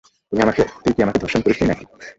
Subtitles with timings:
[0.77, 1.83] তুই কি আমাকে ধর্ষণ করিসনি নাকি?